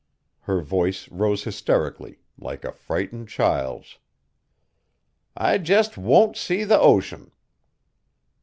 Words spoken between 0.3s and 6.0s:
Her voice rose hysterically, like a frightened child's. "I jest